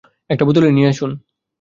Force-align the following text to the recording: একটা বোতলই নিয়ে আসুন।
একটা 0.29 0.43
বোতলই 0.45 0.73
নিয়ে 0.73 0.89
আসুন। 0.89 1.11